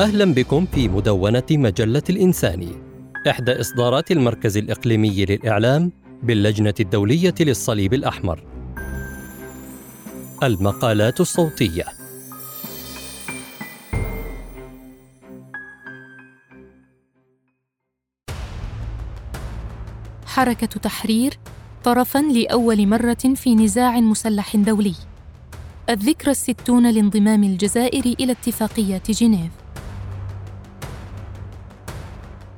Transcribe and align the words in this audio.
أهلا 0.00 0.34
بكم 0.34 0.66
في 0.66 0.88
مدونة 0.88 1.42
مجلة 1.50 2.02
الإنساني 2.10 2.72
إحدى 3.28 3.60
إصدارات 3.60 4.10
المركز 4.10 4.56
الإقليمي 4.56 5.24
للإعلام 5.24 5.92
باللجنة 6.22 6.74
الدولية 6.80 7.34
للصليب 7.40 7.94
الأحمر. 7.94 8.42
المقالات 10.42 11.20
الصوتية. 11.20 11.84
حركة 20.26 20.66
تحرير 20.66 21.38
طرفا 21.84 22.18
لأول 22.18 22.86
مرة 22.86 23.34
في 23.34 23.54
نزاع 23.54 24.00
مسلح 24.00 24.56
دولي. 24.56 24.94
الذكرى 25.90 26.30
الستون 26.30 26.90
لانضمام 26.90 27.44
الجزائر 27.44 28.04
إلى 28.20 28.32
اتفاقيات 28.32 29.10
جنيف. 29.10 29.59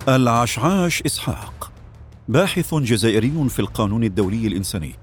العشعاش 0.09 1.03
إسحاق 1.03 1.73
باحث 2.29 2.75
جزائري 2.75 3.49
في 3.49 3.61
القانون 3.61 4.05
الدولي 4.05 4.47
الإنساني. 4.47 4.95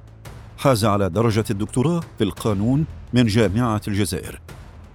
حاز 0.57 0.85
على 0.85 1.09
درجة 1.09 1.43
الدكتوراه 1.49 2.01
في 2.17 2.23
القانون 2.23 2.85
من 3.13 3.25
جامعة 3.25 3.81
الجزائر. 3.87 4.41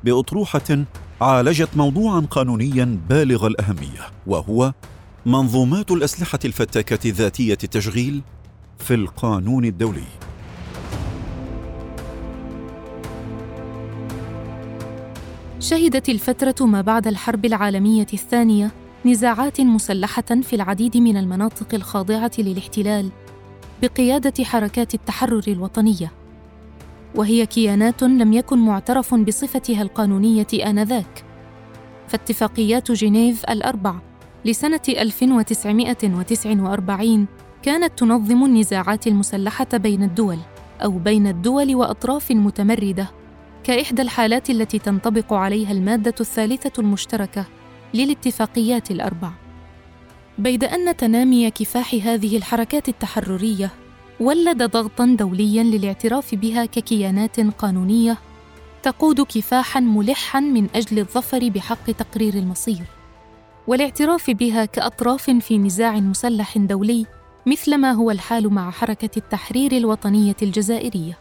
بأطروحة 0.05 0.85
عالجت 1.21 1.69
موضوعا 1.77 2.21
قانونيا 2.21 2.98
بالغ 3.09 3.47
الأهمية 3.47 4.01
وهو 4.27 4.73
منظومات 5.27 5.91
الأسلحة 5.91 6.39
الفتاكة 6.45 7.11
ذاتية 7.11 7.59
التشغيل 7.65 8.23
في 8.79 8.95
القانون 8.95 9.65
الدولي. 9.65 10.07
شهدت 15.61 16.09
الفترة 16.09 16.67
ما 16.67 16.81
بعد 16.81 17.06
الحرب 17.06 17.45
العالمية 17.45 18.06
الثانية 18.12 18.84
نزاعات 19.06 19.60
مسلحة 19.60 20.22
في 20.22 20.56
العديد 20.56 20.97
من 20.97 21.16
المناطق 21.16 21.74
الخاضعة 21.74 22.30
للاحتلال 22.38 23.10
بقيادة 23.83 24.44
حركات 24.44 24.94
التحرر 24.94 25.42
الوطنية. 25.48 26.12
وهي 27.14 27.47
كيانات 27.47 28.02
لم 28.02 28.32
يكن 28.32 28.58
معترف 28.58 29.14
بصفتها 29.14 29.82
القانونية 29.82 30.47
آنذاك. 30.66 31.25
فاتفاقيات 32.08 32.92
جنيف 32.92 33.44
الأربع 33.44 33.94
لسنة 34.44 34.80
1949 34.88 37.27
كانت 37.62 37.98
تنظم 37.98 38.44
النزاعات 38.44 39.06
المسلحة 39.06 39.69
بين 39.75 40.02
الدول 40.02 40.38
أو 40.84 40.91
بين 40.91 41.27
الدول 41.27 41.75
وأطراف 41.75 42.32
متمردة 42.32 43.10
كإحدى 43.64 44.02
الحالات 44.02 44.50
التي 44.50 44.78
تنطبق 44.78 45.32
عليها 45.32 45.72
المادة 45.72 46.14
الثالثة 46.20 46.72
المشتركة. 46.78 47.44
للاتفاقيات 47.95 48.91
الأربع. 48.91 49.31
بيد 50.39 50.64
أن 50.64 50.97
تنامي 50.97 51.50
كفاح 51.50 51.95
هذه 51.95 52.37
الحركات 52.37 52.89
التحررية 52.89 53.70
ولد 54.20 54.62
ضغطا 54.62 55.17
دوليا 55.19 55.62
للاعتراف 55.62 56.34
بها 56.34 56.65
ككيانات 56.65 57.41
قانونية 57.41 58.19
تقود 58.83 59.20
كفاحا 59.20 59.81
ملحا 59.81 60.41
من 60.41 60.69
أجل 60.75 60.98
الظفر 60.98 61.48
بحق 61.48 61.91
تقرير 61.91 62.34
المصير 62.34 62.83
والاعتراف 63.67 64.31
بها 64.31 64.65
كأطراف 64.65 65.31
في 65.31 65.59
نزاع 65.59 66.00
مسلح 66.00 66.59
دولي 66.59 67.06
مثلما 67.47 67.92
هو 67.92 68.11
الحال 68.11 68.53
مع 68.53 68.70
حركة 68.70 69.11
التحرير 69.17 69.72
الوطنية 69.72 70.37
الجزائرية 70.42 71.19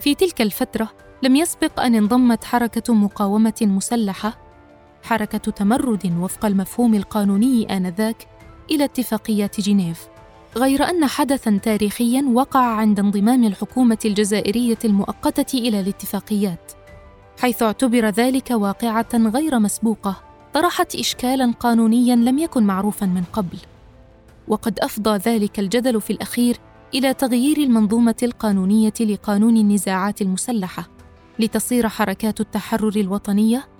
في 0.00 0.14
تلك 0.14 0.42
الفترة 0.42 0.88
لم 1.22 1.36
يسبق 1.36 1.80
أن 1.80 1.94
انضمت 1.94 2.44
حركة 2.44 2.94
مقاومة 2.94 3.54
مسلحة 3.62 4.43
حركة 5.04 5.38
تمرد 5.38 6.16
وفق 6.20 6.46
المفهوم 6.46 6.94
القانوني 6.94 7.76
آنذاك 7.76 8.26
إلى 8.70 8.84
اتفاقيات 8.84 9.60
جنيف 9.60 10.08
غير 10.56 10.84
أن 10.84 11.06
حدثا 11.06 11.60
تاريخيا 11.62 12.24
وقع 12.32 12.60
عند 12.60 13.00
انضمام 13.00 13.44
الحكومة 13.44 13.98
الجزائرية 14.04 14.78
المؤقتة 14.84 15.58
إلى 15.58 15.80
الاتفاقيات 15.80 16.72
حيث 17.40 17.62
اعتبر 17.62 18.08
ذلك 18.08 18.50
واقعة 18.50 19.08
غير 19.14 19.58
مسبوقة 19.58 20.16
طرحت 20.54 20.94
اشكالا 20.94 21.52
قانونيا 21.60 22.16
لم 22.16 22.38
يكن 22.38 22.62
معروفا 22.62 23.06
من 23.06 23.24
قبل. 23.32 23.58
وقد 24.48 24.78
أفضى 24.78 25.16
ذلك 25.16 25.58
الجدل 25.58 26.00
في 26.00 26.12
الأخير 26.12 26.56
إلى 26.94 27.14
تغيير 27.14 27.58
المنظومة 27.58 28.14
القانونية 28.22 28.92
لقانون 29.00 29.56
النزاعات 29.56 30.22
المسلحة 30.22 30.88
لتصير 31.38 31.88
حركات 31.88 32.40
التحرر 32.40 32.96
الوطنية 32.96 33.73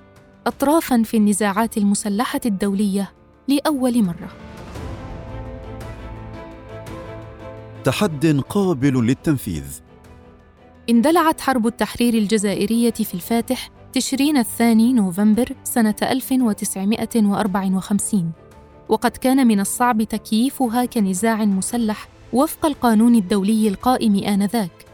اطرافا 0.46 1.02
في 1.02 1.16
النزاعات 1.16 1.76
المسلحة 1.76 2.40
الدولية 2.46 3.12
لأول 3.48 4.02
مرة. 4.02 4.28
تحد 7.84 8.42
قابل 8.48 9.06
للتنفيذ. 9.06 9.64
اندلعت 10.90 11.40
حرب 11.40 11.66
التحرير 11.66 12.14
الجزائرية 12.14 12.90
في 12.90 13.14
الفاتح 13.14 13.70
تشرين 13.92 14.36
الثاني 14.36 14.92
نوفمبر 14.92 15.56
سنة 15.64 15.94
1954 16.02 18.32
وقد 18.88 19.10
كان 19.10 19.46
من 19.46 19.60
الصعب 19.60 20.02
تكييفها 20.02 20.84
كنزاع 20.84 21.44
مسلح 21.44 22.08
وفق 22.32 22.66
القانون 22.66 23.14
الدولي 23.14 23.68
القائم 23.68 24.16
آنذاك. 24.16 24.86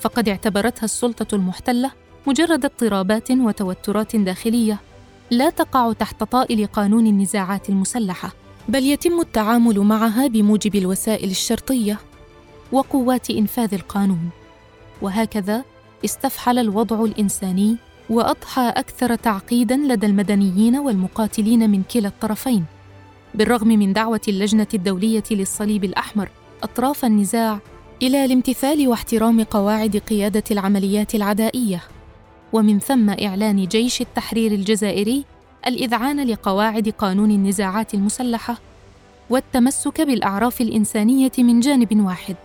فقد 0.00 0.28
اعتبرتها 0.28 0.84
السلطة 0.84 1.34
المحتلة 1.34 1.90
مجرد 2.26 2.64
اضطرابات 2.64 3.30
وتوترات 3.30 4.16
داخلية 4.16 4.80
لا 5.30 5.50
تقع 5.50 5.92
تحت 5.92 6.22
طائل 6.22 6.66
قانون 6.66 7.06
النزاعات 7.06 7.68
المسلحة 7.68 8.32
بل 8.68 8.84
يتم 8.84 9.20
التعامل 9.20 9.80
معها 9.80 10.26
بموجب 10.26 10.74
الوسائل 10.74 11.30
الشرطية 11.30 11.98
وقوات 12.72 13.30
إنفاذ 13.30 13.74
القانون. 13.74 14.30
وهكذا 15.02 15.64
استفحل 16.04 16.58
الوضع 16.58 17.04
الإنساني 17.04 17.76
وأضحى 18.10 18.68
أكثر 18.68 19.14
تعقيدا 19.14 19.76
لدى 19.76 20.06
المدنيين 20.06 20.76
والمقاتلين 20.76 21.70
من 21.70 21.82
كلا 21.82 22.08
الطرفين. 22.08 22.64
بالرغم 23.34 23.68
من 23.68 23.92
دعوة 23.92 24.20
اللجنة 24.28 24.66
الدولية 24.74 25.24
للصليب 25.30 25.84
الأحمر 25.84 26.28
أطراف 26.62 27.04
النزاع 27.04 27.58
إلى 28.02 28.24
الامتثال 28.24 28.88
واحترام 28.88 29.42
قواعد 29.42 29.96
قيادة 29.96 30.44
العمليات 30.50 31.14
العدائية. 31.14 31.82
ومن 32.54 32.78
ثم 32.78 33.10
إعلان 33.10 33.64
جيش 33.64 34.00
التحرير 34.00 34.52
الجزائري 34.52 35.24
الإذعان 35.66 36.26
لقواعد 36.26 36.88
قانون 36.88 37.30
النزاعات 37.30 37.94
المسلحة 37.94 38.58
والتمسك 39.30 40.00
بالأعراف 40.00 40.60
الإنسانية 40.60 41.32
من 41.38 41.60
جانب 41.60 42.00
واحد. 42.00 42.36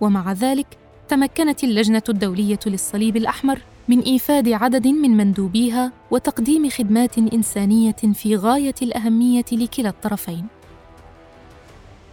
ومع 0.00 0.32
ذلك 0.32 0.66
تمكنت 1.08 1.64
اللجنة 1.64 2.02
الدولية 2.08 2.58
للصليب 2.66 3.16
الأحمر 3.16 3.58
من 3.88 4.00
إيفاد 4.00 4.48
عدد 4.48 4.86
من 4.86 5.10
مندوبيها 5.16 5.92
وتقديم 6.10 6.70
خدمات 6.70 7.18
إنسانية 7.18 7.96
في 8.14 8.36
غاية 8.36 8.74
الأهمية 8.82 9.44
لكلا 9.52 9.88
الطرفين. 9.88 10.46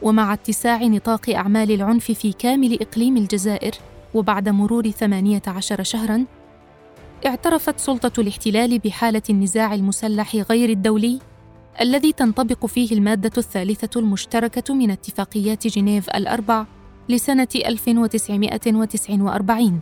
ومع 0.01 0.33
اتساع 0.33 0.83
نطاق 0.83 1.29
أعمال 1.29 1.71
العنف 1.71 2.11
في 2.11 2.33
كامل 2.33 2.81
إقليم 2.81 3.17
الجزائر 3.17 3.71
وبعد 4.13 4.49
مرور 4.49 4.89
ثمانية 4.89 5.41
عشر 5.47 5.83
شهرا 5.83 6.25
اعترفت 7.25 7.79
سلطة 7.79 8.21
الاحتلال 8.21 8.79
بحالة 8.79 9.21
النزاع 9.29 9.73
المسلح 9.73 10.35
غير 10.35 10.69
الدولي 10.69 11.19
الذي 11.81 12.13
تنطبق 12.13 12.65
فيه 12.65 12.95
المادة 12.95 13.31
الثالثة 13.37 13.99
المشتركة 13.99 14.73
من 14.73 14.91
اتفاقيات 14.91 15.67
جنيف 15.67 16.09
الأربع 16.09 16.65
لسنة 17.09 17.47
1949 17.55 19.79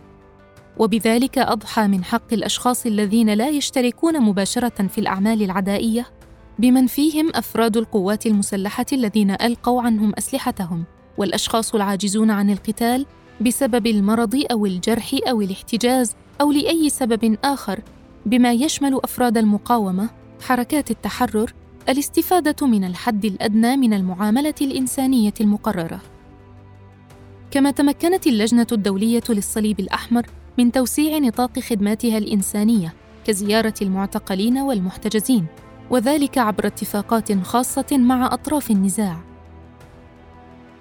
وبذلك 0.78 1.38
أضحى 1.38 1.86
من 1.86 2.04
حق 2.04 2.32
الأشخاص 2.32 2.86
الذين 2.86 3.30
لا 3.30 3.48
يشتركون 3.48 4.20
مباشرة 4.20 4.86
في 4.86 4.98
الأعمال 4.98 5.42
العدائية 5.42 6.06
بمن 6.58 6.86
فيهم 6.86 7.30
أفراد 7.34 7.76
القوات 7.76 8.26
المسلحة 8.26 8.86
الذين 8.92 9.30
ألقوا 9.30 9.82
عنهم 9.82 10.12
أسلحتهم 10.18 10.84
والأشخاص 11.18 11.74
العاجزون 11.74 12.30
عن 12.30 12.50
القتال 12.50 13.06
بسبب 13.40 13.86
المرض 13.86 14.42
أو 14.50 14.66
الجرح 14.66 15.14
أو 15.28 15.40
الاحتجاز 15.40 16.14
أو 16.40 16.52
لأي 16.52 16.90
سبب 16.90 17.38
آخر 17.44 17.80
بما 18.26 18.52
يشمل 18.52 19.00
أفراد 19.04 19.38
المقاومة 19.38 20.10
حركات 20.42 20.90
التحرر 20.90 21.52
الاستفادة 21.88 22.66
من 22.66 22.84
الحد 22.84 23.24
الأدنى 23.24 23.76
من 23.76 23.94
المعاملة 23.94 24.54
الإنسانية 24.60 25.34
المقررة. 25.40 26.00
كما 27.50 27.70
تمكنت 27.70 28.26
اللجنة 28.26 28.66
الدولية 28.72 29.22
للصليب 29.28 29.80
الأحمر 29.80 30.26
من 30.58 30.72
توسيع 30.72 31.18
نطاق 31.18 31.58
خدماتها 31.58 32.18
الإنسانية 32.18 32.94
كزيارة 33.24 33.74
المعتقلين 33.82 34.58
والمحتجزين 34.58 35.46
وذلك 35.90 36.38
عبر 36.38 36.66
اتفاقات 36.66 37.32
خاصة 37.42 37.86
مع 37.92 38.26
أطراف 38.26 38.70
النزاع. 38.70 39.16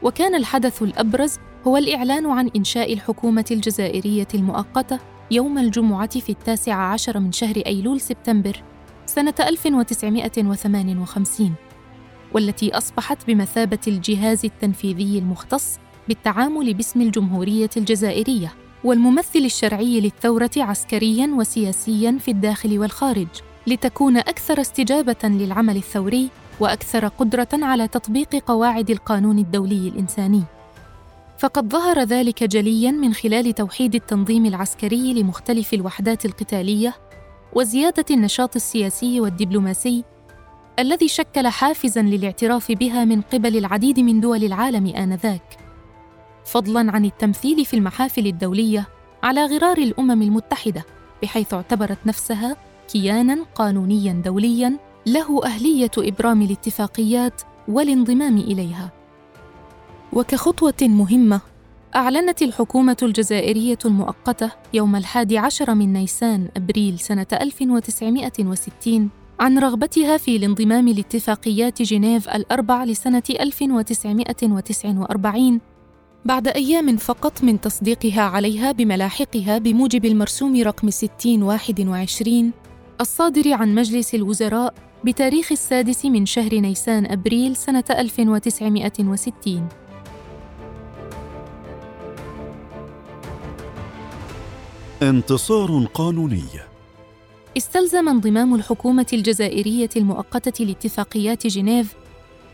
وكان 0.03 0.35
الحدث 0.35 0.83
الأبرز 0.83 1.39
هو 1.67 1.77
الإعلان 1.77 2.25
عن 2.25 2.49
إنشاء 2.55 2.93
الحكومة 2.93 3.45
الجزائرية 3.51 4.27
المؤقتة 4.33 4.99
يوم 5.31 5.57
الجمعة 5.57 6.19
في 6.19 6.29
التاسع 6.29 6.75
عشر 6.75 7.19
من 7.19 7.31
شهر 7.31 7.55
أيلول 7.65 8.01
سبتمبر 8.01 8.63
سنة 9.05 9.33
1958 9.39 11.53
والتي 12.33 12.77
أصبحت 12.77 13.27
بمثابة 13.27 13.79
الجهاز 13.87 14.45
التنفيذي 14.45 15.19
المختص 15.19 15.79
بالتعامل 16.07 16.73
باسم 16.73 17.01
الجمهورية 17.01 17.69
الجزائرية 17.77 18.53
والممثل 18.83 19.39
الشرعي 19.39 20.01
للثورة 20.01 20.51
عسكرياً 20.57 21.27
وسياسياً 21.27 22.17
في 22.19 22.31
الداخل 22.31 22.79
والخارج 22.79 23.27
لتكون 23.67 24.17
أكثر 24.17 24.61
استجابة 24.61 25.15
للعمل 25.23 25.77
الثوري 25.77 26.29
وأكثر 26.59 27.07
قدرة 27.07 27.47
على 27.53 27.87
تطبيق 27.87 28.35
قواعد 28.35 28.89
القانون 28.89 29.39
الدولي 29.39 29.87
الإنساني. 29.87 30.43
فقد 31.39 31.69
ظهر 31.69 31.99
ذلك 31.99 32.43
جلياً 32.43 32.91
من 32.91 33.13
خلال 33.13 33.55
توحيد 33.55 33.95
التنظيم 33.95 34.45
العسكري 34.45 35.13
لمختلف 35.13 35.73
الوحدات 35.73 36.25
القتالية 36.25 36.95
وزيادة 37.53 38.05
النشاط 38.11 38.55
السياسي 38.55 39.19
والدبلوماسي 39.21 40.03
الذي 40.79 41.07
شكل 41.07 41.47
حافزاً 41.47 42.01
للاعتراف 42.01 42.71
بها 42.71 43.05
من 43.05 43.21
قبل 43.21 43.57
العديد 43.57 43.99
من 43.99 44.19
دول 44.19 44.43
العالم 44.43 44.87
آنذاك. 44.87 45.57
فضلاً 46.45 46.91
عن 46.91 47.05
التمثيل 47.05 47.65
في 47.65 47.73
المحافل 47.73 48.27
الدولية 48.27 48.87
على 49.23 49.45
غرار 49.45 49.77
الأمم 49.77 50.21
المتحدة 50.21 50.85
بحيث 51.23 51.53
اعتبرت 51.53 51.97
نفسها 52.05 52.55
كياناً 52.93 53.45
قانونياً 53.55 54.13
دولياً 54.13 54.77
له 55.05 55.45
أهلية 55.45 55.91
إبرام 55.97 56.41
الاتفاقيات 56.41 57.41
والانضمام 57.67 58.37
إليها. 58.37 58.98
وكخطوة 60.13 60.73
مهمة 60.81 61.41
أعلنت 61.95 62.41
الحكومة 62.41 62.97
الجزائرية 63.03 63.77
المؤقتة 63.85 64.51
يوم 64.73 64.95
الحادي 64.95 65.37
عشر 65.37 65.75
من 65.75 65.93
نيسان 65.93 66.49
أبريل 66.57 66.99
سنة 66.99 67.27
1960 67.33 69.09
عن 69.39 69.59
رغبتها 69.59 70.17
في 70.17 70.35
الانضمام 70.35 70.89
لاتفاقيات 70.89 71.81
جنيف 71.81 72.29
الأربع 72.29 72.83
لسنة 72.83 73.23
1949 73.29 75.59
بعد 76.25 76.47
أيام 76.47 76.97
فقط 76.97 77.43
من 77.43 77.61
تصديقها 77.61 78.21
عليها 78.21 78.71
بملاحقها 78.71 79.57
بموجب 79.57 80.05
المرسوم 80.05 80.61
رقم 80.61 80.89
6021 80.89 82.51
الصادر 83.01 83.53
عن 83.53 83.75
مجلس 83.75 84.15
الوزراء 84.15 84.73
بتاريخ 85.05 85.51
السادس 85.51 86.05
من 86.05 86.25
شهر 86.25 86.55
نيسان 86.55 87.11
أبريل 87.11 87.55
سنة 87.55 87.83
1960 87.89 89.67
انتصار 95.01 95.85
قانوني. 95.93 96.43
استلزم 97.57 98.09
انضمام 98.09 98.55
الحكومة 98.55 99.05
الجزائرية 99.13 99.89
المؤقتة 99.97 100.65
لاتفاقيات 100.65 101.47
جنيف 101.47 101.93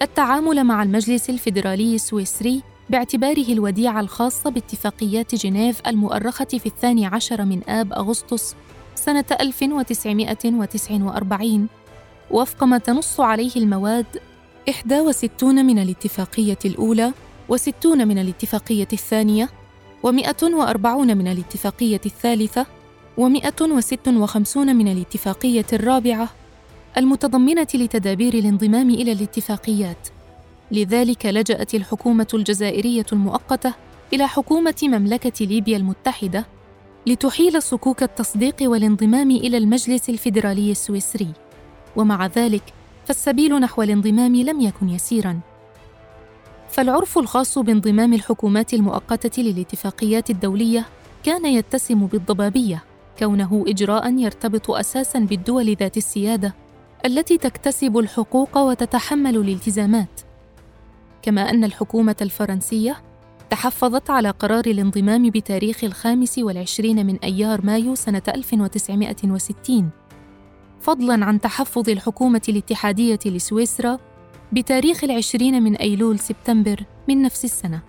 التعامل 0.01 0.63
مع 0.63 0.83
المجلس 0.83 1.29
الفيدرالي 1.29 1.95
السويسري 1.95 2.61
باعتباره 2.89 3.45
الوديعة 3.49 3.99
الخاصة 3.99 4.49
باتفاقيات 4.49 5.35
جنيف 5.35 5.81
المؤرخة 5.87 6.45
في 6.45 6.65
الثاني 6.65 7.05
عشر 7.05 7.45
من 7.45 7.69
آب 7.69 7.93
أغسطس 7.93 8.55
سنة 8.95 9.25
1949 9.41 11.67
وفق 12.31 12.63
ما 12.63 12.77
تنص 12.77 13.19
عليه 13.19 13.51
المواد 13.55 14.05
61 14.67 15.65
من 15.65 15.79
الاتفاقية 15.79 16.59
الأولى 16.65 17.11
و60 17.51 17.85
من 17.85 18.19
الاتفاقية 18.19 18.87
الثانية 18.93 19.49
و140 20.05 20.85
من 20.87 21.27
الاتفاقية 21.27 22.01
الثالثة 22.05 22.65
و156 23.19 24.57
من 24.57 24.87
الاتفاقية 24.87 25.65
الرابعة 25.73 26.29
المتضمنة 26.97 27.67
لتدابير 27.73 28.33
الانضمام 28.33 28.89
إلى 28.89 29.11
الاتفاقيات. 29.11 30.07
لذلك 30.71 31.25
لجأت 31.25 31.75
الحكومة 31.75 32.27
الجزائرية 32.33 33.05
المؤقتة 33.13 33.73
إلى 34.13 34.27
حكومة 34.27 34.75
مملكة 34.83 35.45
ليبيا 35.45 35.77
المتحدة 35.77 36.45
لتحيل 37.07 37.61
صكوك 37.61 38.03
التصديق 38.03 38.55
والانضمام 38.61 39.31
إلى 39.31 39.57
المجلس 39.57 40.09
الفيدرالي 40.09 40.71
السويسري. 40.71 41.31
ومع 41.95 42.25
ذلك 42.25 42.63
فالسبيل 43.05 43.59
نحو 43.59 43.81
الانضمام 43.81 44.35
لم 44.35 44.61
يكن 44.61 44.89
يسيرا 44.89 45.39
فالعرف 46.75 47.17
الخاص 47.17 47.59
بانضمام 47.59 48.13
الحكومات 48.13 48.73
المؤقتة 48.73 49.43
للاتفاقيات 49.43 50.29
الدولية 50.29 50.85
كان 51.23 51.45
يتسم 51.45 52.05
بالضبابية 52.05 52.83
كونه 53.19 53.63
اجراء 53.67 54.13
يرتبط 54.13 54.71
أساسا 54.71 55.19
بالدول 55.19 55.75
ذات 55.75 55.97
السيادة 55.97 56.55
التي 57.05 57.37
تكتسب 57.37 57.97
الحقوق 57.97 58.57
وتتحمل 58.57 59.37
الالتزامات. 59.37 60.21
كما 61.21 61.49
أن 61.49 61.63
الحكومة 61.63 62.15
الفرنسية 62.21 62.97
تحفظت 63.49 64.09
على 64.09 64.29
قرار 64.29 64.65
الانضمام 64.65 65.29
بتاريخ 65.29 65.83
الخامس 65.83 66.37
والعشرين 66.37 67.05
من 67.05 67.15
أيار 67.23 67.65
مايو 67.65 67.95
سنة 67.95 68.23
1960 68.27 69.89
فضلاً 70.81 71.25
عن 71.25 71.41
تحفظ 71.41 71.89
الحكومة 71.89 72.41
الاتحادية 72.49 73.19
لسويسرا 73.25 73.99
بتاريخ 74.55 75.03
العشرين 75.03 75.63
من 75.63 75.75
أيلول 75.75 76.19
سبتمبر 76.19 76.83
من 77.09 77.21
نفس 77.21 77.45
السنة. 77.45 77.81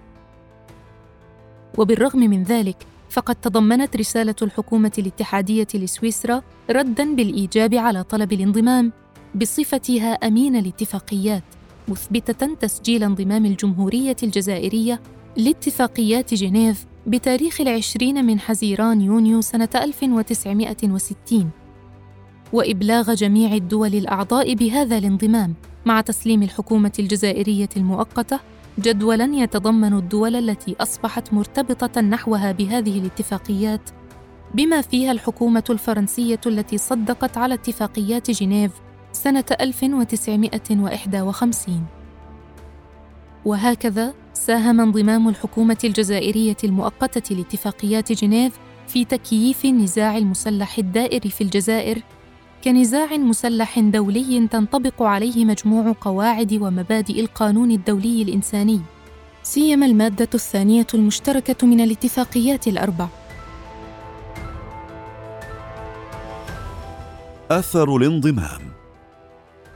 وبالرغم 1.79 2.19
من 2.19 2.43
ذلك 2.43 2.77
فقد 3.11 3.35
تضمنت 3.35 3.97
رسالة 3.97 4.35
الحكومة 4.43 4.93
الاتحادية 4.99 5.67
لسويسرا 5.75 6.43
رداً 6.71 7.15
بالإيجاب 7.15 7.75
على 7.75 8.03
طلب 8.03 8.33
الانضمام 8.33 8.93
بصفتها 9.35 10.13
أمين 10.13 10.57
الاتفاقيات 10.57 11.43
مثبتة 11.89 12.55
تسجيل 12.55 13.05
انضمام 13.05 13.47
الجمهورية 13.47 14.17
الجزائرية 14.23 15.01
لاتفاقيات 15.37 16.35
جنيف 16.35 16.87
بتاريخ 17.07 17.61
العشرين 17.61 18.25
من 18.25 18.41
حزيران 18.41 19.01
يونيو 19.01 19.41
سنة 19.41 19.69
1960 19.75 21.51
وإبلاغ 22.53 23.15
جميع 23.15 23.55
الدول 23.55 23.95
الأعضاء 23.95 24.55
بهذا 24.55 24.99
الانضمام. 24.99 25.55
مع 25.87 26.01
تسليم 26.01 26.43
الحكومة 26.43 26.93
الجزائرية 26.99 27.69
المؤقتة 27.77 28.41
جدولا 28.79 29.31
يتضمن 29.33 29.93
الدول 29.93 30.37
التي 30.37 30.77
أصبحت 30.81 31.33
مرتبطة 31.33 32.01
نحوها 32.01 32.53
بهذه 32.53 32.99
الاتفاقيات 32.99 33.81
بما 34.55 34.81
فيها 34.81 35.13
الحكومة 35.13 35.65
الفرنسية 35.71 36.41
التي 36.47 36.79
صدقت 36.79 37.39
على 37.39 37.55
اتفاقيات 37.55 38.31
جنيف 38.31 38.73
سنة 39.13 39.45
1951 39.61 41.85
وهكذا 43.45 44.15
ساهم 44.33 44.81
انضمام 44.81 45.29
الحكومة 45.29 45.79
الجزائرية 45.85 46.57
المؤقتة 46.65 47.37
لاتفاقيات 47.37 48.13
جنيف 48.13 48.59
في 48.89 49.05
تكييف 49.05 49.65
النزاع 49.65 50.17
المسلح 50.17 50.79
الدائر 50.79 51.29
في 51.29 51.41
الجزائر 51.41 52.03
كنزاع 52.67 53.17
مسلح 53.17 53.79
دولي 53.79 54.49
تنطبق 54.49 55.03
عليه 55.03 55.45
مجموع 55.45 55.95
قواعد 56.01 56.53
ومبادئ 56.63 57.21
القانون 57.21 57.71
الدولي 57.71 58.23
الإنساني 58.23 58.81
سيما 59.43 59.87
المادة 59.87 60.29
الثانية 60.35 60.87
المشتركة 60.95 61.67
من 61.67 61.81
الاتفاقيات 61.81 62.69
الأربع. 62.69 63.09
أثر 67.51 67.97
الانضمام. 67.97 68.61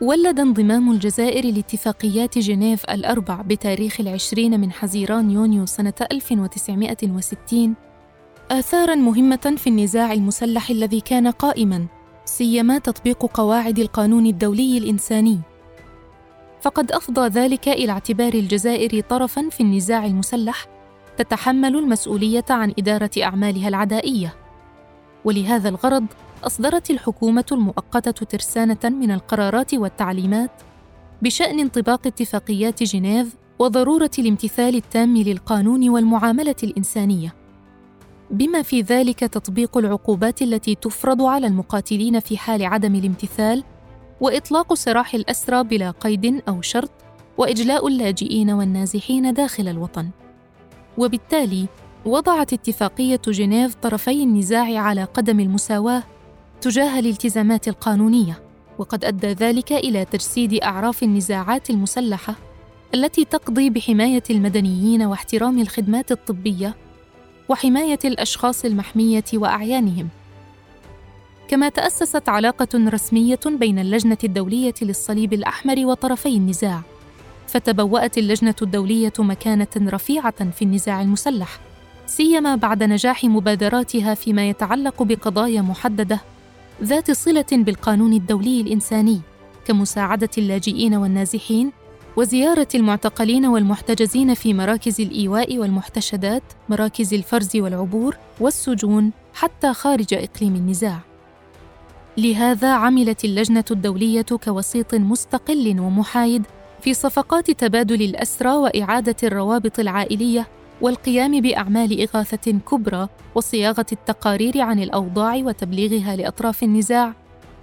ولد 0.01 0.41
انضمام 0.41 0.91
الجزائر 0.91 1.45
لاتفاقيات 1.55 2.39
جنيف 2.39 2.85
الأربع 2.85 3.43
بتاريخ 3.43 4.01
العشرين 4.01 4.61
من 4.61 4.73
حزيران 4.73 5.31
يونيو 5.31 5.67
سنة 5.67 5.95
1960 6.13 7.75
آثاراً 8.51 8.95
مهمة 8.95 9.55
في 9.57 9.67
النزاع 9.67 10.13
المسلح 10.13 10.71
الذي 10.71 11.01
كان 11.01 11.29
قائماً. 11.29 12.00
سيما 12.31 12.79
تطبيق 12.79 13.27
قواعد 13.27 13.79
القانون 13.79 14.27
الدولي 14.27 14.79
الإنساني. 14.79 15.41
فقد 16.61 16.93
أفضى 16.93 17.29
ذلك 17.29 17.69
إلى 17.69 17.93
اعتبار 17.93 18.35
الجزائر 18.35 19.01
طرفا 19.01 19.49
في 19.51 19.61
النزاع 19.63 20.07
المسلح 20.07 20.67
تتحمل 21.17 21.77
المسؤولية 21.77 22.45
عن 22.51 22.75
إدارة 22.79 23.11
أعمالها 23.23 23.69
العدائية. 23.69 24.35
ولهذا 25.25 25.69
الغرض 25.69 26.07
أصدرت 26.45 26.91
الحكومة 26.91 27.47
المؤقتة 27.53 28.25
ترسانة 28.25 28.85
من 28.85 29.11
القرارات 29.11 29.75
والتعليمات 29.75 30.51
بشأن 31.23 31.61
انطباق 31.61 32.07
اتفاقيات 32.07 32.83
جنيف 32.83 33.37
وضرورة 33.59 34.11
الامتثال 34.19 34.77
التام 34.77 35.17
للقانون 35.17 35.89
والمعاملة 35.89 36.57
الإنسانية. 36.63 37.40
بما 38.31 38.63
في 38.63 38.81
ذلك 38.81 39.19
تطبيق 39.21 39.79
العقوبات 39.79 40.43
التي 40.43 40.75
تفرض 40.75 41.23
على 41.23 41.47
المقاتلين 41.47 42.21
في 42.21 42.39
حال 42.39 42.65
عدم 42.65 42.95
الامتثال 42.95 43.65
وإطلاق 44.21 44.75
سراح 44.75 45.15
الأسرى 45.15 45.65
بلا 45.65 45.91
قيد 45.91 46.43
أو 46.49 46.63
شرط 46.63 46.91
وإجلاء 47.39 47.89
اللاجئين 47.89 48.51
والنازحين 48.51 49.35
داخل 49.35 49.69
الوطن. 49.69 50.09
وبالتالي 50.99 51.67
وضعت 52.07 52.53
اتفاقية 52.53 53.21
جنيف 53.27 53.75
طرفي 53.75 54.23
النزاع 54.23 54.79
على 54.79 55.05
قدم 55.05 55.41
المساواة 55.41 56.03
تجاه 56.61 56.99
الالتزامات 56.99 57.69
القانونية 57.69 58.43
وقد 58.79 59.05
أدى 59.05 59.27
ذلك 59.27 59.73
إلى 59.73 60.05
تجسيد 60.05 60.55
أعراف 60.55 61.03
النزاعات 61.03 61.71
المسلحة 61.71 62.35
التي 62.95 63.25
تقضي 63.25 63.71
بحماية 63.71 64.23
المدنيين 64.31 65.03
واحترام 65.03 65.59
الخدمات 65.59 66.13
الطبية 66.13 66.75
وحماية 67.51 67.99
الأشخاص 68.05 68.65
المحمية 68.65 69.25
وأعيانهم. 69.35 70.09
كما 71.49 71.69
تأسست 71.69 72.29
علاقة 72.29 72.69
رسمية 72.75 73.41
بين 73.47 73.79
اللجنة 73.79 74.19
الدولية 74.25 74.75
للصليب 74.83 75.33
الأحمر 75.33 75.87
وطرفي 75.87 76.29
النزاع 76.29 76.83
فتبوأت 77.47 78.19
اللجنة 78.19 78.55
الدولية 78.63 79.13
مكانة 79.19 79.67
رفيعة 79.79 80.51
في 80.51 80.63
النزاع 80.63 81.03
المسلح 81.03 81.61
سيما 82.07 82.55
بعد 82.55 82.83
نجاح 82.83 83.25
مبادراتها 83.25 84.15
فيما 84.15 84.49
يتعلق 84.49 85.03
بقضايا 85.03 85.63
محددة 85.63 86.21
ذات 86.83 87.11
صلة 87.11 87.47
بالقانون 87.53 88.13
الدولي 88.13 88.61
الإنساني 88.61 89.21
كمساعدة 89.67 90.31
اللاجئين 90.39 90.95
والنازحين 90.95 91.73
وزيارة 92.17 92.69
المعتقلين 92.75 93.47
والمحتجزين 93.47 94.35
في 94.35 94.55
مراكز 94.55 95.01
الإيواء 95.01 95.59
والمحتشدات 95.59 96.43
مراكز 96.69 97.15
الفرز 97.15 97.57
والعبور 97.57 98.17
والسجون 98.41 99.11
حتى 99.35 99.75
خارج 99.75 100.15
إقليم 100.15 100.55
النزاع. 100.57 100.99
لهذا 102.17 102.73
عملت 102.73 103.25
اللجنة 103.25 103.65
الدولية 103.71 104.23
كوسيط 104.23 104.95
مستقل 104.95 105.81
ومحايد 105.81 106.43
في 106.81 106.95
صفقات 106.95 107.51
تبادل 107.51 108.03
الأسرى 108.03 108.53
وإعادة 108.53 109.17
الروابط 109.23 109.81
العائلية 109.81 110.47
والقيام 110.81 111.41
بأعمال 111.41 112.09
إغاثة 112.09 112.53
كبرى 112.53 113.09
وصياغة 113.35 113.87
التقارير 113.93 114.61
عن 114.61 114.79
الأوضاع 114.79 115.35
وتبليغها 115.37 116.17
لأطراف 116.17 116.63
النزاع 116.63 117.13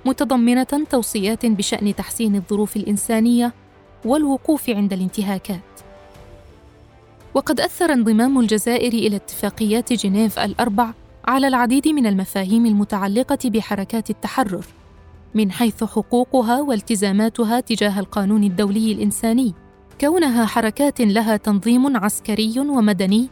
متضمنة 0.06 0.86
توصيات 0.90 1.46
بشأن 1.46 1.96
تحسين 1.96 2.36
الظروف 2.36 2.76
الإنسانية 2.76 3.54
والوقوف 4.06 4.70
عند 4.70 4.94
الانتهاكات. 4.94 5.60
وقد 7.34 7.60
أثر 7.60 7.94
انضمام 7.94 8.40
الجزائر 8.40 8.94
إلى 8.94 9.16
اتفاقيات 9.16 9.94
جنيف 9.94 10.40
الأربع 10.40 10.94
على 11.28 11.48
العديد 11.48 11.88
من 11.88 12.08
المفاهيم 12.08 12.66
المتعلقة 12.66 13.38
بحركات 13.46 14.10
التحرر 14.10 14.66
من 15.36 15.52
حيث 15.52 15.84
حقوقها 15.84 16.62
والتزاماتها 16.62 17.60
تجاه 17.60 18.00
القانون 18.00 18.44
الدولي 18.44 18.92
الإنساني. 18.92 19.54
كونها 20.02 20.46
حركات 20.46 21.02
لها 21.02 21.38
تنظيم 21.38 21.98
عسكري 21.98 22.60
ومدني 22.60 23.30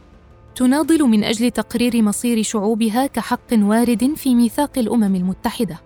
تناضل 0.54 1.02
من 1.02 1.24
أجل 1.24 1.50
تقرير 1.50 2.02
مصير 2.02 2.42
شعوبها 2.42 3.06
كحق 3.06 3.52
وارد 3.52 4.14
في 4.16 4.34
ميثاق 4.34 4.78
الأمم 4.78 5.14
المتحدة. 5.14 5.78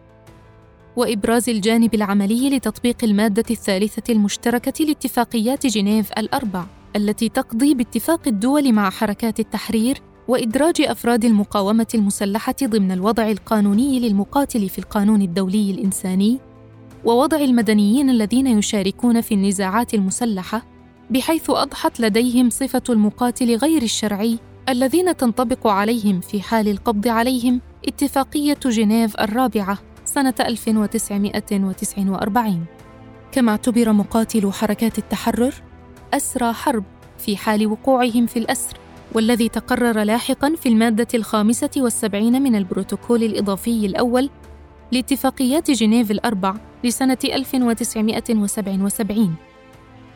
وإبراز 0.97 1.49
الجانب 1.49 1.95
العملي 1.95 2.51
لتطبيق 2.51 2.97
المادة 3.03 3.45
الثالثة 3.51 4.13
المشتركة 4.13 4.85
لاتفاقيات 4.85 5.67
جنيف 5.67 6.13
الأربع 6.19 6.65
التي 6.97 7.29
تقضي 7.29 7.75
باتفاق 7.75 8.29
الدول 8.29 8.73
مع 8.73 8.91
حركات 8.91 9.41
التحرير 9.41 9.99
وإدراج 10.29 10.81
أفراد 10.81 11.25
المقاومة 11.25 11.87
المسلحة 11.95 12.55
ضمن 12.65 12.93
الوضع 12.93 13.31
القانوني 13.31 14.01
للمقاتل 14.01 14.69
في 14.69 14.79
القانون 14.79 15.23
الدولي 15.23 15.71
الإنساني 15.71 16.39
ووضع 17.05 17.37
المدنيين 17.37 18.11
الذين 18.11 18.47
يشاركون 18.47 19.21
في 19.21 19.35
النزاعات 19.35 19.95
المسلحة 19.95 20.63
بحيث 21.11 21.51
أضحت 21.51 22.01
لديهم 22.01 22.51
صفة 22.51 22.83
المقاتل 22.89 23.57
غير 23.57 23.83
الشرعي 23.83 24.39
الذين 24.69 25.17
تنطبق 25.17 25.67
عليهم 25.67 26.21
في 26.21 26.43
حال 26.43 26.69
القبض 26.69 27.09
عليهم 27.09 27.61
اتفاقية 27.89 28.59
جنيف 28.67 29.21
الرابعة. 29.21 29.79
سنة 30.05 30.35
1949 30.41 32.65
كما 33.33 33.53
اعتبر 33.53 33.93
مقاتلو 33.93 34.53
حركات 34.53 34.99
التحرر 34.99 35.55
أسرى 36.15 36.53
حرب 36.53 36.85
في 37.19 37.37
حال 37.37 37.67
وقوعهم 37.67 38.27
في 38.27 38.39
الأسر 38.39 38.77
والذي 39.13 39.49
تقرر 39.49 40.03
لاحقا 40.03 40.55
في 40.55 40.69
المادة 40.69 41.09
الخامسة 41.15 41.71
والسبعين 41.77 42.43
من 42.43 42.57
البروتوكول 42.57 43.23
الإضافي 43.23 43.87
الأول 43.87 44.31
لاتفاقيات 44.93 45.71
جنيف 45.71 46.11
الأربع 46.11 46.55
لسنة 46.85 47.19
1977 47.25 49.35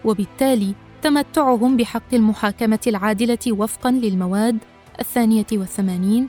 وبالتالي 0.05 0.75
تمتعهم 1.03 1.77
بحق 1.77 2.15
المحاكمة 2.15 2.81
العادلة 2.87 3.39
وفقا 3.49 3.91
للمواد 3.91 4.59
الثانية 5.01 5.47
والثمانين 5.53 6.29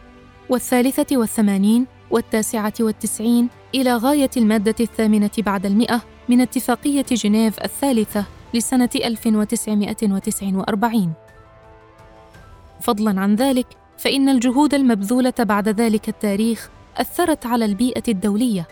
والثالثة 0.49 1.17
والثمانين 1.17 1.85
والتاسعة 2.15 2.73
والتسعين 2.79 3.49
إلى 3.75 3.95
غاية 3.95 4.29
المادة 4.37 4.75
الثامنة 4.79 5.29
بعد 5.37 5.65
المئة 5.65 6.01
من 6.29 6.41
اتفاقية 6.41 7.05
جنيف 7.11 7.63
الثالثة 7.63 8.25
لسنة 8.53 8.89
1949 8.95 11.13
فضلا 12.81 13.21
عن 13.21 13.35
ذلك 13.35 13.67
فإن 13.97 14.29
الجهود 14.29 14.73
المبذولة 14.73 15.33
بعد 15.39 15.69
ذلك 15.69 16.09
التاريخ 16.09 16.69
أثرت 16.97 17.45
على 17.45 17.65
البيئة 17.65 18.03
الدولية 18.07 18.67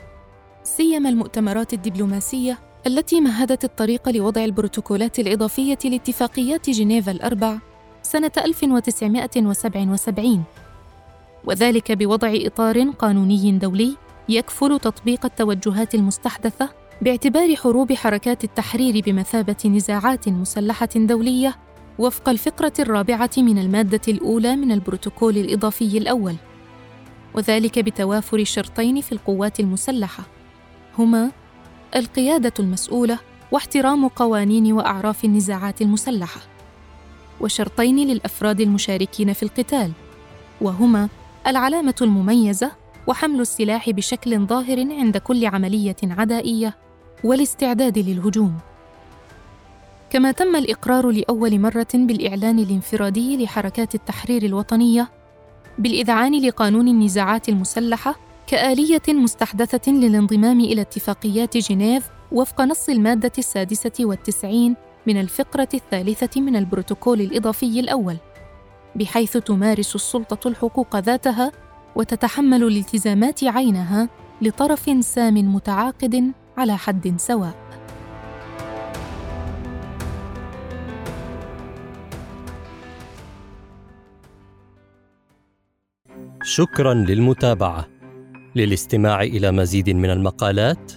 سيما 0.63 1.09
المؤتمرات 1.09 1.73
الدبلوماسية 1.73 2.59
التي 2.88 3.21
مهدت 3.21 3.63
الطريق 3.63 4.09
لوضع 4.09 4.45
البروتوكولات 4.45 5.19
الإضافية 5.19 5.79
لاتفاقيات 5.85 6.69
جنيف 6.69 7.09
الأربع 7.09 7.57
سنة 8.01 8.31
1977 8.38 10.43
وذلك 11.45 11.91
بوضع 11.91 12.33
إطار 12.35 12.89
قانوني 12.89 13.51
دولي 13.51 13.97
يكفل 14.29 14.79
تطبيق 14.79 15.25
التوجهات 15.25 15.95
المستحدثة 15.95 16.69
باعتبار 17.01 17.55
حروب 17.55 17.93
حركات 17.93 18.43
التحرير 18.43 19.03
بمثابة 19.05 19.55
نزاعات 19.65 20.29
مسلحة 20.29 20.89
دولية 20.95 21.55
وفق 22.00 22.29
الفقرة 22.29 22.73
الرابعة 22.79 23.29
من 23.38 23.57
المادة 23.57 24.01
الأولى 24.07 24.55
من 24.55 24.71
البروتوكول 24.71 25.38
الإضافي 25.38 25.97
الأول، 25.97 26.35
وذلك 27.33 27.79
بتوافر 27.79 28.43
شرطين 28.43 29.01
في 29.01 29.12
القوات 29.12 29.59
المسلحة، 29.59 30.23
هما 30.97 31.31
القيادة 31.95 32.53
المسؤولة 32.59 33.19
واحترام 33.51 34.07
قوانين 34.07 34.73
وأعراف 34.73 35.25
النزاعات 35.25 35.81
المسلحة، 35.81 36.41
وشرطين 37.41 38.07
للأفراد 38.07 38.62
المشاركين 38.62 39.33
في 39.33 39.43
القتال، 39.43 39.91
وهما 40.62 41.09
العلامة 41.47 41.95
المميزة 42.01 42.71
وحمل 43.07 43.41
السلاح 43.41 43.89
بشكل 43.89 44.39
ظاهر 44.39 44.79
عند 44.79 45.17
كل 45.17 45.45
عملية 45.45 45.95
عدائية 46.03 46.75
والاستعداد 47.23 47.97
للهجوم. 47.97 48.57
كما 50.09 50.31
تم 50.31 50.55
الإقرار 50.55 51.09
لأول 51.12 51.59
مرة 51.59 51.88
بالإعلان 51.93 52.59
الانفرادي 52.59 53.43
لحركات 53.43 53.95
التحرير 53.95 54.43
الوطنية 54.43 55.09
بالإذعان 55.79 56.41
لقانون 56.41 56.88
النزاعات 56.88 57.50
المسلحة 57.50 58.15
كآلية 58.47 59.01
مستحدثة 59.07 59.91
للانضمام 59.91 60.59
إلى 60.59 60.81
اتفاقيات 60.81 61.57
جنيف 61.57 62.09
وفق 62.31 62.62
نص 62.62 62.89
المادة 62.89 63.31
السادسة 63.38 63.91
والتسعين 64.00 64.75
من 65.07 65.19
الفقرة 65.19 65.69
الثالثة 65.73 66.41
من 66.41 66.55
البروتوكول 66.55 67.21
الإضافي 67.21 67.79
الأول 67.79 68.17
بحيث 68.95 69.38
تمارس 69.38 69.95
السلطة 69.95 70.47
الحقوق 70.47 70.95
ذاتها 70.95 71.51
وتتحمل 71.95 72.63
الالتزامات 72.63 73.43
عينها 73.43 74.09
لطرف 74.41 74.89
سام 75.00 75.55
متعاقد 75.55 76.31
على 76.57 76.77
حد 76.77 77.13
سواء. 77.17 77.55
شكرا 86.43 86.93
للمتابعة. 86.93 87.88
للاستماع 88.55 89.21
إلى 89.21 89.51
مزيد 89.51 89.89
من 89.89 90.09
المقالات 90.09 90.91